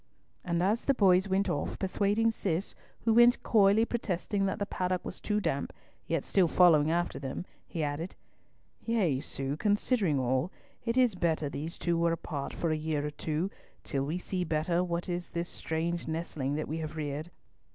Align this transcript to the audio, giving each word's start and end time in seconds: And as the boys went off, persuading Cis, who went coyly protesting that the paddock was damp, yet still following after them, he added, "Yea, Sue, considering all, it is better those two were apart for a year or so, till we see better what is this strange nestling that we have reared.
And 0.43 0.63
as 0.63 0.85
the 0.85 0.95
boys 0.95 1.29
went 1.29 1.47
off, 1.47 1.77
persuading 1.77 2.31
Cis, 2.31 2.73
who 3.01 3.13
went 3.13 3.43
coyly 3.43 3.85
protesting 3.85 4.47
that 4.47 4.57
the 4.57 4.65
paddock 4.65 5.05
was 5.05 5.19
damp, 5.21 5.71
yet 6.07 6.23
still 6.23 6.47
following 6.47 6.89
after 6.89 7.19
them, 7.19 7.45
he 7.67 7.83
added, 7.83 8.15
"Yea, 8.83 9.19
Sue, 9.19 9.57
considering 9.57 10.19
all, 10.19 10.51
it 10.85 10.97
is 10.97 11.13
better 11.13 11.49
those 11.49 11.77
two 11.77 11.99
were 11.99 12.13
apart 12.13 12.51
for 12.51 12.71
a 12.71 12.75
year 12.75 13.05
or 13.05 13.11
so, 13.15 13.51
till 13.83 14.03
we 14.03 14.17
see 14.17 14.43
better 14.43 14.83
what 14.83 15.07
is 15.07 15.29
this 15.29 15.47
strange 15.49 16.07
nestling 16.07 16.55
that 16.55 16.67
we 16.67 16.79
have 16.79 16.95
reared. 16.95 17.29